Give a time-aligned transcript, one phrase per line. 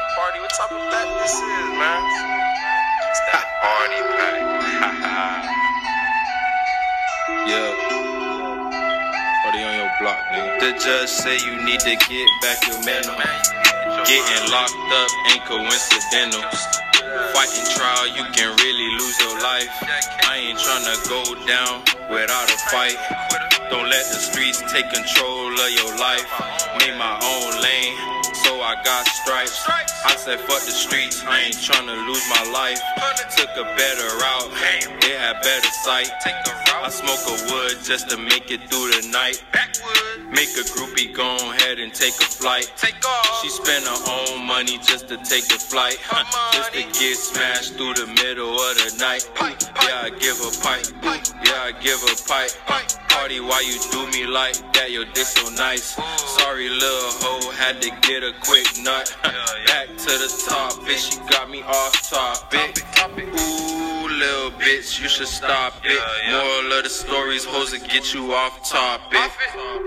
[0.00, 2.02] type of pack this is, man?
[3.08, 5.42] It's that party pack.
[7.46, 7.70] Yeah.
[9.42, 10.58] Party on your block, nigga.
[10.58, 13.14] The judge say you need to get back your mental.
[14.02, 16.42] Getting locked up ain't coincidental.
[17.32, 19.70] Fighting trial, you can really lose your life.
[20.26, 23.55] I ain't tryna go down without a fight.
[23.70, 26.26] Don't let the streets take control of your life.
[26.80, 27.96] Made my own lane,
[28.44, 29.64] so I got stripes.
[30.04, 32.80] I said fuck the streets, I ain't tryna lose my life.
[33.36, 34.50] Took a better route,
[35.00, 36.10] they had better sight.
[36.86, 39.42] I smoke a wood just to make it through the night.
[40.30, 42.70] Make a groupie go ahead and take a flight.
[43.42, 45.98] She spend her own money just to take a flight.
[46.52, 49.55] just to get smashed through the middle of the night.
[50.06, 50.86] I give a pipe.
[51.02, 52.52] Yeah, I give a pipe.
[53.08, 54.92] Party, why you do me like that?
[54.92, 55.98] Yo, this so nice.
[56.38, 59.12] Sorry, little hoe, had to get a quick nut.
[59.66, 62.86] Back to the top, bitch, she got me off topic.
[63.18, 66.00] Ooh, little bitch, you should stop it.
[66.30, 69.18] Moral of the stories, hoes that get you off topic.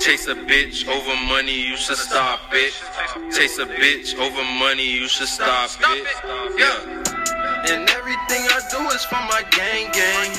[0.00, 2.74] Chase a bitch over money, you should stop it.
[3.30, 6.06] Chase a bitch over money, you should stop it.
[6.58, 7.04] Yeah.
[7.70, 10.30] And everything I do is for my gang gang.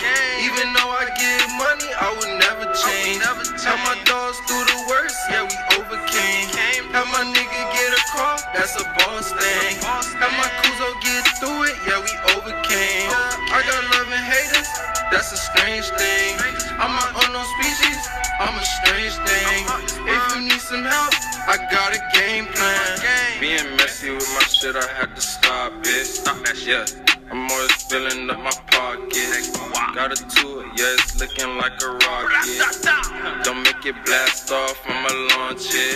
[0.43, 3.23] Even though I get money, I would never change.
[3.23, 6.47] Have my dogs through the worst, yeah, we overcame.
[6.91, 9.79] Have my nigga get a car, that's a boss thing.
[9.79, 13.07] Have my Kuzo get through it, yeah, we overcame.
[13.55, 14.67] I got love and haters,
[15.07, 16.35] that's a strange thing.
[16.83, 17.99] I'm an unknown species,
[18.43, 19.61] I'm a strange thing.
[20.03, 21.15] If you need some help,
[21.47, 23.39] I got a game plan.
[23.39, 26.05] Being messy with my shit, I had to stop it.
[26.05, 26.67] Stop that shit.
[26.67, 27.09] Yeah.
[27.31, 29.55] I'm always filling up my pockets.
[29.95, 33.43] Got a tour, yeah, it's looking like a rocket.
[33.43, 35.95] Don't make it blast off, I'ma launch it.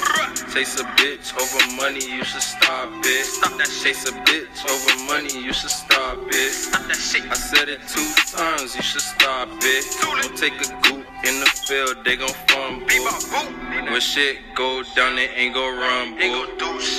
[0.53, 3.25] Chase a bitch over money, you should stop it.
[3.25, 6.51] Stop that Chase a bitch over money, you should stop it.
[6.53, 7.23] Stop that shit.
[7.29, 8.07] I said it two
[8.37, 9.83] times, you should stop it.
[10.01, 12.85] Don't take a goop in the field, they gon' fumble.
[13.91, 16.19] When shit go down, they ain't gon' rumble.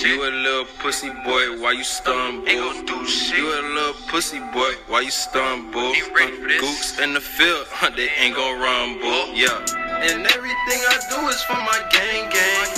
[0.03, 2.49] You a little pussy boy, why you stumble?
[2.49, 5.93] You a little pussy boy, why you stumble?
[5.93, 9.03] Gooks in the field, they ain't gon' rumble.
[9.05, 9.33] Oh.
[9.35, 9.61] Yeah.
[10.05, 12.69] And everything I do is for my gang gang.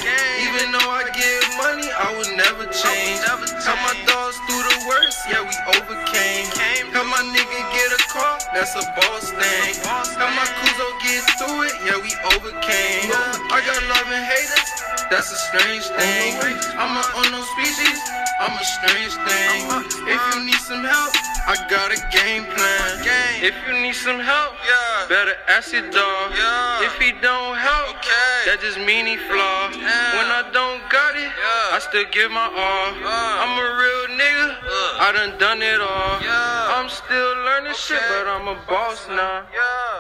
[0.47, 3.19] Even though I get money, I would never change.
[3.65, 6.47] Tell my dogs through the worst, yeah, we overcame.
[6.95, 9.75] Have my nigga get a car, that's a boss thing.
[9.83, 11.27] Have my Kuzo get
[11.87, 13.15] yeah, we overcame.
[13.55, 14.67] I got love and haters,
[15.07, 16.35] that's a strange thing.
[16.75, 18.03] I'm a unknown species,
[18.43, 19.59] I'm a strange thing.
[20.11, 21.15] If you need some help,
[21.47, 23.07] I got a game plan.
[23.39, 25.07] If you need some help, yeah.
[25.09, 26.35] better ask your dog.
[26.83, 28.03] If he don't help,
[28.51, 29.71] that just mean he flaw.
[29.71, 31.31] When I don't got it.
[31.71, 32.91] I still give my all.
[32.99, 34.59] I'm a real nigga.
[34.99, 36.19] I done done it all.
[36.19, 36.75] Yeah.
[36.75, 39.47] I'm still learning shit, but I'm a boss now.
[39.55, 39.96] Yeah.